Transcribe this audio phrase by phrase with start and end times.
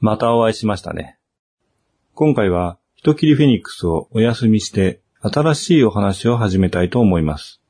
[0.00, 1.18] またお会いしましたね。
[2.14, 7.60] 今回は、人切りフェニックスをお休みして、新しいお話を始めたいと思います。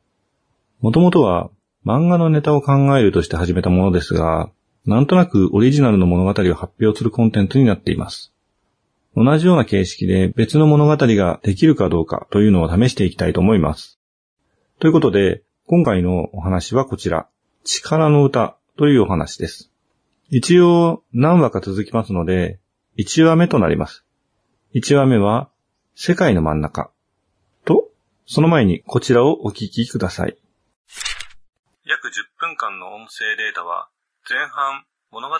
[0.80, 1.50] もともとは、
[1.84, 4.50] 漫画のネタを考えるとして始めたものですが、
[4.86, 8.32] なんとなくオリジナルの物語を発表するコンテンツになっています。
[9.16, 13.98] 同じような形式で別の物語ができるかどうかというのを試していきたいと思います。
[14.78, 17.28] ということで、今回のお話はこちら、
[17.64, 19.69] 力の歌というお話です。
[20.32, 22.60] 一応何話か続きますので、
[22.96, 24.04] 1話目となります。
[24.76, 25.50] 1話目は、
[25.96, 26.92] 世界の真ん中。
[27.64, 27.90] と、
[28.26, 30.38] その前にこちらをお聞きください。
[31.84, 33.88] 約10分間の音声データは、
[34.28, 35.38] 前半物語を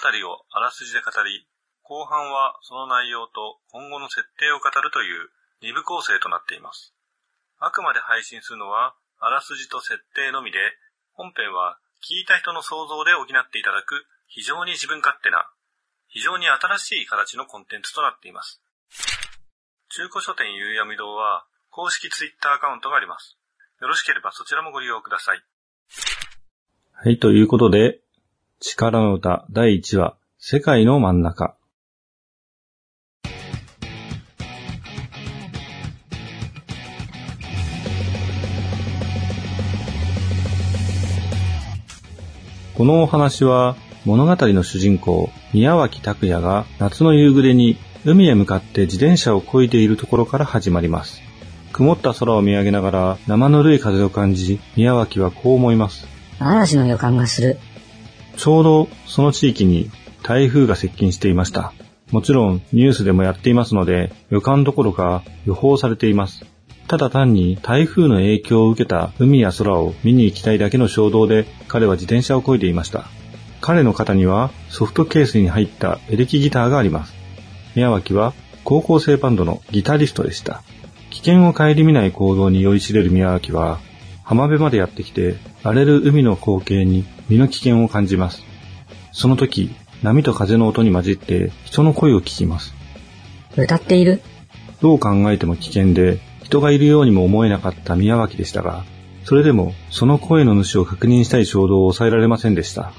[0.51, 1.47] あらすじで語り、
[1.85, 5.31] 後半はその内容と今後の設定を語るという
[5.63, 6.93] 2部構成となっています。
[7.61, 10.59] あくまで配信するのはあらすじと設定のみで、
[11.13, 15.51] 本編は聞いた人の想像で補っていただく非常に自分勝手な、
[16.07, 18.63] 非常に新しい形のコンテンツとなっています。
[19.89, 23.37] 中古書店ゆうやみ堂は公式ツイッターアカウントがあります。
[23.81, 25.43] よろしければそちらもご利用ください。
[26.93, 27.99] はい、ということで、
[28.61, 31.57] 力の歌第1話、世界の真ん中。
[42.77, 43.75] このお話は
[44.07, 51.21] 物語の主人公、宮脇拓也が夏の夕暮れに海へ向かって自転車を漕いでいるところから始まります。
[51.73, 56.07] 曇った空を見上げながら生ぬるい風を感じ、宮脇はこう思います。
[56.39, 57.59] 嵐の予感がする。
[58.37, 59.91] ちょうどその地域に
[60.23, 61.75] 台風が接近していました。
[62.11, 66.45] もちろんニュースでもやっていますので予感どころか予報されています。
[66.89, 73.05] ただ単に台風の影響を受けた海や空を見に行きたいだけの衝動で彼は自転車を漕いでいました。
[73.61, 77.15] 彼の肩にはソフトケースに入ったエレキギターがあります。
[77.77, 78.33] 宮脇は
[78.65, 80.63] 高校生バンドのギタリストでした。
[81.11, 83.81] 危険を顧みない行動に酔いしれる宮脇は
[84.25, 88.43] 浜辺までやってきて荒れる海の光景に身の危険を感じます。
[89.13, 92.75] その時、波と風の音に混じって人の声を聞きます。
[93.57, 94.23] 歌っている？
[94.81, 98.85] どう考えても危険で人がいるようにも思えなかった宮脇でしたが、
[99.25, 102.93] それでもその声の主を確認したい衝動を抑えられませんでした。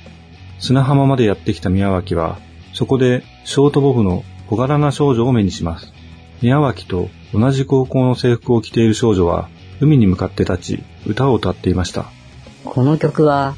[0.62, 2.40] 砂浜までやってきた宮脇は、
[2.74, 5.92] そこでショートボブの小柄な少女を目にします。
[6.42, 12.06] 宮脇と同じ高校の制服を着ている少女は、海に向かって立ち、歌を歌っていました。
[12.64, 13.56] この曲は？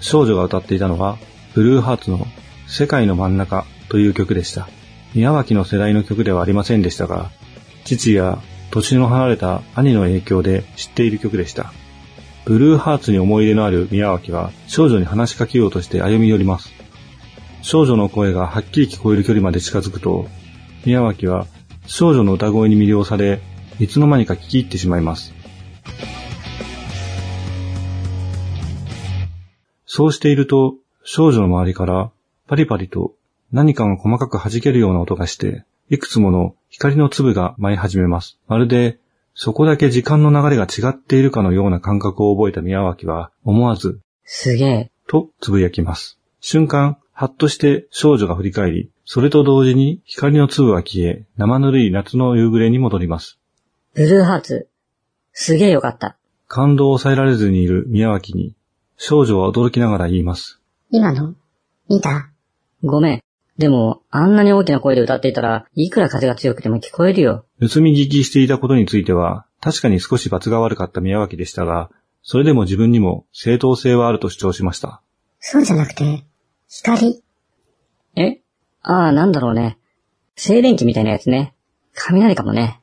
[0.00, 1.18] 少女が歌っていたのは、
[1.54, 2.26] ブルーハーツの
[2.66, 4.68] 世界の真ん中という曲でした。
[5.14, 7.30] 宮脇の世代の曲ではありませんでしたが、
[7.84, 8.38] 父や
[8.70, 11.72] 年の離れた兄の影響で知っている曲でした。
[12.48, 16.72] ブルーハーツに思い入れのある宮脇は少女に話しかけようとして歩み寄ります。
[17.60, 20.26] 少女の声がはっきり聞こえる距離まで近づくと、
[20.86, 21.46] 宮脇は
[21.86, 23.42] 少女の歌声に魅了され、
[23.78, 25.34] いつの間にか聞き入ってしまいます。
[29.84, 32.10] そうしていると、少女の周りから
[32.46, 33.12] パリパリと
[33.52, 38.38] 何かが細かく弾けるような音がして、いくつもの光の粒が舞い始めます。
[38.48, 38.96] まるで、
[39.40, 46.18] そこだけ時間の流れが違っているかのような感覚を覚えた宮脇は、思わず、すげえ、とつぶやきます。
[46.40, 53.38] 瞬間、はっとして少女が振り返り、それと同時に光の粒は消え、生ぬるい夏の夕暮れに戻ります。
[53.94, 54.68] ブルーハーツ、
[55.32, 56.16] すげえよかった。
[56.48, 58.56] 感動を抑えられずにいる宮脇に、
[58.96, 60.60] 少女は驚きながら言います。
[60.90, 61.36] 今の？
[61.88, 62.28] 見た？
[62.82, 63.22] ごめん。
[63.58, 67.44] でも、あんなに大きな声で歌っていたら、いくら風が強くても聞こえるよ。
[67.60, 71.90] 盗み聞きしていたことについては、確かに少し罰が悪かった宮脇でしたが、
[72.22, 75.02] それでも自分にも正当性はあると主張しました。
[75.40, 76.24] そうじゃなくて、
[76.68, 77.22] 光。
[78.16, 78.40] え？
[78.82, 79.78] ああ、なんだろうね。
[80.36, 81.54] 静電気みたいなやつね。
[81.94, 82.80] 雷かもね。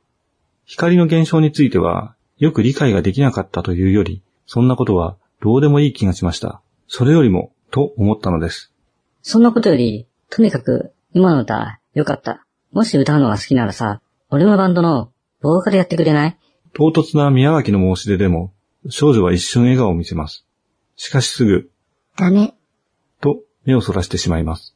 [0.65, 6.61] 光の現象については、よく理解ができなかったというより、そんなことはどうでもいい気がしました。
[6.87, 8.73] それよりも、と思ったのです。
[9.21, 10.05] そんなことより、
[10.35, 12.45] とにかく、今の歌、よかった。
[12.73, 16.37] もし歌うのが好きならさ、俺のバンドの、ボーカルやってくれない？
[16.73, 18.51] 唐突な宮脇の申し出でも、
[18.89, 20.45] 少女は一瞬笑顔を見せます。
[20.97, 21.69] しかしすぐ、
[22.17, 22.53] ダメ。
[23.21, 24.75] と、目をそらしてしまいます。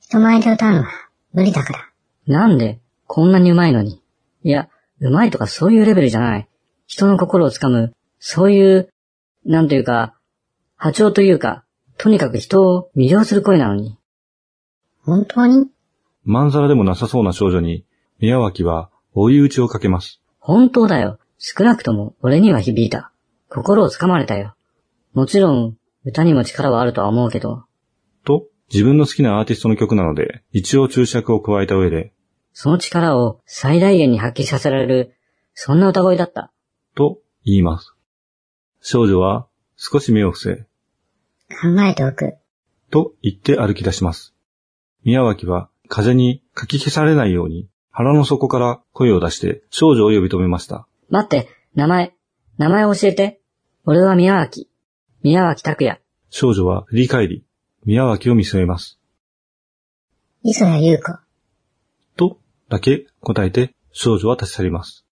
[0.00, 0.90] 人前で歌うのは、
[1.32, 1.88] 無理だから。
[2.26, 4.02] なんで、こんなに上手いのに？
[4.42, 4.68] いや、
[5.00, 6.46] 上手いとかそういうレベルじゃない。
[6.86, 8.90] 人の心をつかむ、そういう、
[9.46, 10.14] なんというか、
[10.76, 11.64] 波長というか、
[11.96, 13.96] とにかく人を魅了する声なのに。
[15.04, 15.66] 本当に？
[16.24, 17.84] まんざらでもなさそうな少女に、
[18.18, 20.20] 宮脇は追い打ちをかけます。
[20.38, 21.18] 本当だよ。
[21.38, 23.12] 少なくとも俺には響いた。
[23.48, 24.54] 心をつかまれたよ。
[25.12, 27.64] もちろん、歌にも力はあるとは思うけど。
[28.24, 32.12] と、自分の好きなアーティストの曲なので、一応注釈を加えた上で、
[32.52, 35.14] その力を最大限に発揮させられる、
[35.54, 36.52] そんな歌声だった。
[36.94, 37.94] と言います。
[38.80, 39.46] 少女は
[39.76, 40.66] 少し目を伏せ、
[41.48, 42.36] 考えておく。
[42.90, 44.33] と言って歩き出します。
[45.04, 50.88] 宮脇は風にかき消されないように腹の底から声を出して少女を呼び止めました。
[51.10, 52.14] 待って、名前、
[52.58, 53.40] 名前を教えて。
[53.84, 54.70] 俺は宮脇。
[55.22, 56.00] 宮脇拓也。
[56.30, 57.44] 少女は振り返り、
[57.84, 58.98] 宮脇を見据えます。
[60.42, 61.18] 磯谷優子。
[62.16, 65.04] とだけ答えて少女は立ち去ります。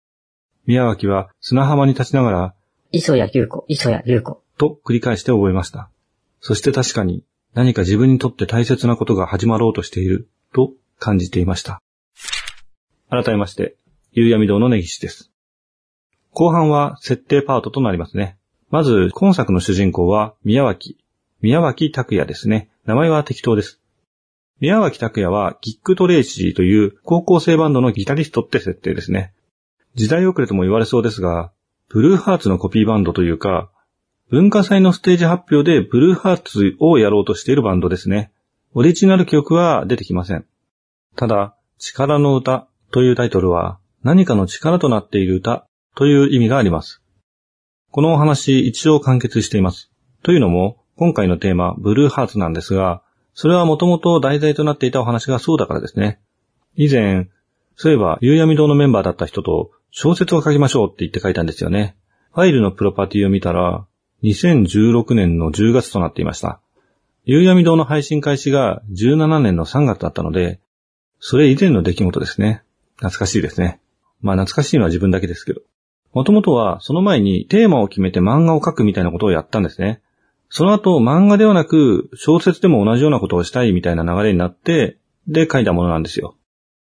[0.66, 2.54] 宮脇は砂浜に立ちながら、
[2.92, 4.42] 磯谷優子、磯谷優子。
[4.56, 5.90] と繰り返して覚えました。
[6.40, 7.24] そして確かに
[7.54, 11.82] 何か自分にとって大切なことが始まろうとしていると感じていました。
[13.08, 13.76] 改めまして、
[14.12, 15.30] 夕闇堂の根岸です。
[16.32, 18.38] 後半は設定パートとなりますね。
[18.70, 20.96] まず、今作の主人公は宮脇。
[21.42, 22.70] 宮脇拓也ですね。
[22.84, 23.80] 名前は適当です。
[24.60, 29.32] 宮脇拓也はキックトレイシーという高校生バンドのギタリストって設定ですね。
[29.94, 31.50] 時代遅れとも言われそうですが、
[31.88, 33.72] ブルーハーツのコピーバンドというか、
[34.30, 38.30] 文化祭のステージ発表でブルーハーツをやろうとしているバンドですね。
[38.74, 40.46] オリジナル曲は出てきません。
[41.16, 45.66] ただ、チカラノウタというタイトルは何かの力となっている歌
[45.96, 47.02] という意味があります。
[47.90, 49.90] このお話一応完結しています。
[50.22, 53.02] というのも、今回のテーマ、ブルーハーツなんですが、
[53.34, 56.20] それはもともと題材となっていたお話がそうだからですね。
[56.76, 57.28] 以前、
[57.74, 61.96] そういえば、夕闇堂のメンバーだった人と小説を書きましょうって言って書いたんですよね。
[62.32, 63.86] ファイルのプロパティを見たら、
[64.22, 66.60] 2016年の10月となっていました。
[67.24, 70.60] 夕闇堂の配信開始が17年の3月だったので、
[71.18, 72.62] それ以前の出来事ですね。
[72.96, 73.80] 懐かしいですね。
[74.20, 75.62] まあ懐かしいのは自分だけですけど。
[76.12, 80.02] もともとはその前にテーマを決めて漫画を描くみたいなことをやったんですね。
[80.48, 86.36] その後漫画ではなく小説でも同じようなことをしたいみたいな流れになって、で書いたものなんですよ。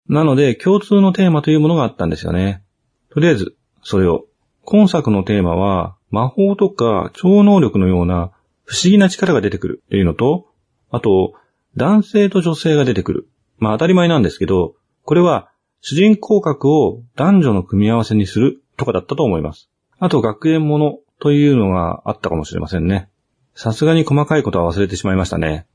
[0.09, 2.63] なので共通のテーマというものがあったんですよね。
[3.11, 4.25] とりあえず、それを。
[4.65, 8.31] 今作のテーマは魔法とか超能力のような
[8.65, 10.45] 不思議な力が出てくるっていうのと、
[10.91, 11.33] あと、
[11.75, 13.27] 男性と女性が出てくる。
[13.57, 14.75] まあ当たり前なんですけど、
[15.05, 15.49] これは
[15.81, 19.71] 主人公格を男女の組み合わせにするとかだったと思います。
[19.97, 23.09] あと学園ものというのがあったかもしれませんね。
[23.55, 25.65] さすがに細かいことは忘れてしまいましたね。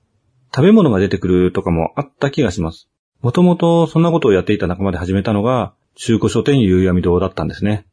[0.55, 2.89] 食べ物が出てくるとかもあった気がします。
[3.23, 7.87] もともとそんなことをやっていた仲間で始めたのが中古書店夕闇堂だったんですね。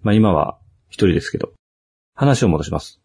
[0.00, 0.56] まあ今は
[0.88, 1.52] 一人ですけど。
[2.14, 3.00] 話を戻します。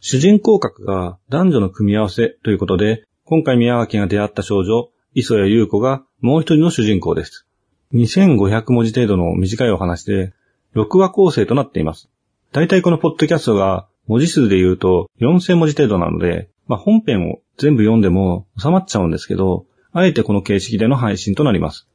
[0.00, 7.46] 主人公格が男女の組み合わせということで、今回宮脇が出会った少女、磯谷優子がもう一人の主人公です。
[7.94, 10.32] 2500文字程度の短いお話で、
[10.74, 12.08] 6話構成となっています。
[12.52, 21.86] 大体このポッドキャストが文字数で言うと4000文字程度なので、まあ、本編を全部読んでも収まっちゃうんですけど、あえてこの形式での配信となります。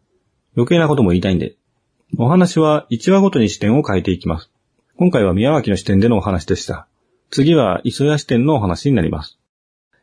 [0.55, 1.55] 余計なことも言いたいんで。
[2.17, 4.51] お話は1話ごとに視点を変えていきます。
[4.99, 6.87] 今回は宮脇の視点でのお話でした。
[7.29, 9.37] 次は磯谷視点のお話になります。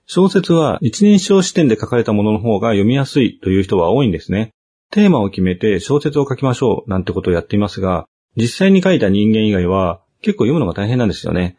[0.07, 4.53] 小説は一人称視点で書かれたものの方が読みやすいという人は多いんですね。
[4.93, 8.07] テーマを決めて小説を書きましょうなんてことをやっていますが、
[8.37, 11.57] 実際に書いた人間以外は結構読むのが大変なんですよね。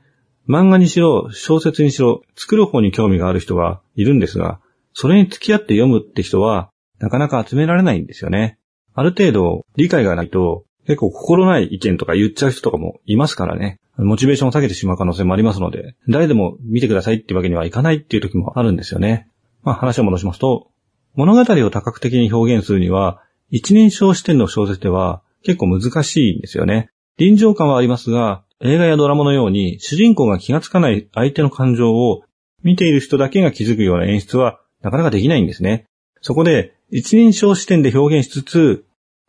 [0.48, 4.62] 漫画にしろ、小説にしろ、作る方に興味がある人はいるんですが、
[4.94, 6.70] それに付き合って読むって人は、
[7.00, 8.60] なかなか集められないんですよね。
[8.94, 13.80] ある程度、理解がないと、結構心ない意見とか言っちゃう人とかもいますからね。
[13.98, 19.30] モチベーションを下げてしまう可能性もありますので、誰でも見てくださいってわけにはいかないっていう時もあるんですよね。
[19.64, 20.70] まあ話を戻しますと、
[21.16, 26.90] 物語を多角的に表現するには、一人称視点の小説では結構難しいんですよね。
[27.18, 32.24] 臨場感はありますが、映画やドラマのように主人公が気がつかない相手の感情を
[32.64, 35.86] 見ている人だけが気づくような演出はなかなかできないんですね。
[36.22, 38.85] そこで一人称視点で表現しつつ、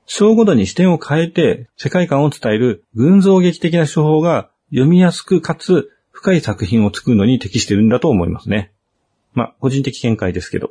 [0.07, 8.73] 章ごとに視点を変えて世界観を伝える群像劇的な手法が読みやすくかつ深い作品を作るのに適しているんだと思いますね。
[9.35, 10.71] まあ、個人的見解ですけど。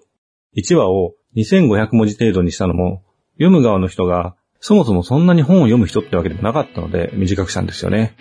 [0.56, 8.16] 1話を2500文字程度にしたのも、読む側の人がそもそもそんなに本を読む人ってわけでもなかったので短くしたんですよね。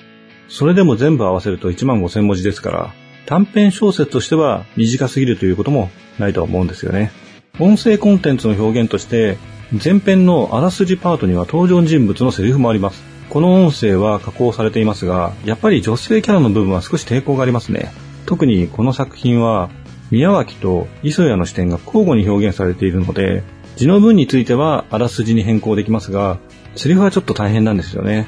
[0.49, 2.93] それでも全部合わせると1万5000文字ですから、
[3.27, 7.13] 短編小説としては短すぎるということもないとは思うんですよね。
[7.61, 9.39] 音声コンテンツの表現として、
[9.73, 13.03] 前編のあらすじパートには登場人物のセリフもあります。
[13.31, 17.93] この音声は加工されていますが、やっぱり女性キャラの部分は少し抵抗がありますね。
[18.27, 19.71] 特にこの作品は、
[20.11, 23.43] 宮脇と磯谷の視点が交互に表現されているので、
[23.77, 26.39] 字の文についてはあらすじに変更できますが、
[26.77, 28.27] セリフはちょっと大変なんですよね。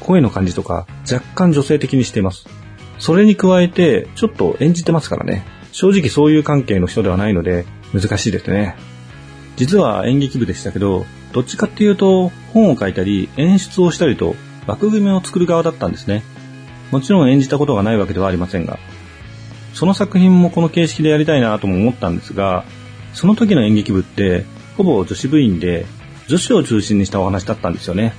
[0.00, 2.46] 声の感じとか若干女性的にしています。
[2.98, 5.44] それに加えて、ちょっと演じてますからね。
[5.70, 7.64] 正直そういう関係の人ではないので
[7.94, 8.76] 難しいですね。
[9.58, 14.36] 実は演劇部でしたけど、どっちかっていうと本を書いたり演出をしたりと
[14.68, 16.22] 枠組みを作る側だったんですね。
[16.92, 18.78] もちろん演じたことがないわけではありませんが。
[19.74, 22.64] その作品もこの形式でやりたいなとも思ったんですが、
[23.14, 24.44] その時の演劇部って
[24.76, 25.86] ほぼ女子部員で
[26.28, 28.14] 女子を中心にしたお話だったんですよね。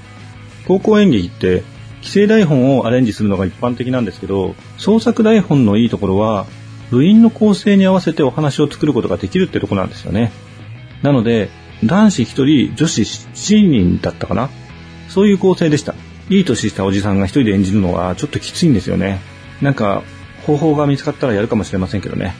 [0.67, 1.63] 高校演劇って
[1.99, 6.47] 規制台本をアレンジするのが一般的なんですけど、創作台本のいいところは
[6.91, 10.31] 部員の構成に合わせてお話を作ることができるってとこなんですよね。
[11.01, 11.49] なので、
[11.83, 14.49] 男子1人、女子7人だったかな？
[15.07, 15.95] そういう構成でした。
[16.29, 19.19] いい年したおじさんが一人で演じるのはちょっときついんですよね。
[19.61, 20.03] なんか、
[20.45, 22.35] 方法が見つかったらやるかもしれませんけどね。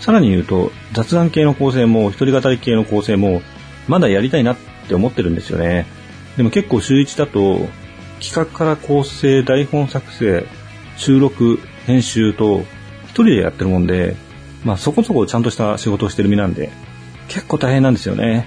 [0.00, 3.40] さらに言うと、雑談系の構成も、一人語り系の構成も、
[3.88, 4.56] まだやりたいなっ
[4.88, 5.86] て思ってるんですよね。
[6.36, 7.68] でも結構週1だと、
[8.20, 10.46] 企画から構成、台本作成、
[10.96, 12.64] 収録、編集と、
[13.04, 14.16] 一人でやってるもんで、
[14.64, 16.70] まあそこそこちゃんとした仕事をしてる身なんで、
[17.28, 18.46] 結構大変なんですよね。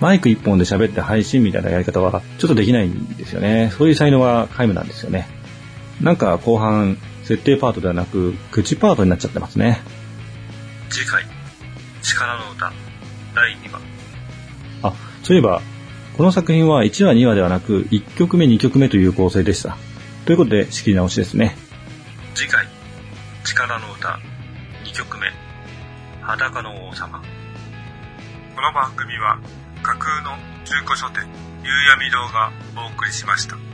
[0.00, 3.70] マイク一本で喋って配信みたいなやり方はちょっとできないんですよね。
[3.76, 5.28] そういう才能は皆無なんですよね。
[6.00, 9.82] なんか後半、設定パートではなく、口パートになっちゃってますね。
[10.88, 11.24] 次回、
[12.02, 12.72] 力の歌、
[13.34, 13.80] 第2話。
[14.82, 15.60] あ、そういえば、
[16.16, 19.76] この作品は1話2話ではなく、1曲目2曲目という構成でした。
[20.24, 21.56] ということで、仕切り直しですね。
[22.34, 22.66] 次回、
[23.44, 24.18] 力の歌、
[24.84, 25.26] 2曲目、
[26.22, 27.22] 裸の王様。
[28.60, 29.38] この番組は、
[29.82, 30.36] 架空の
[30.66, 31.24] 中古書店、
[31.64, 33.69] 夕闇堂がお送りしました。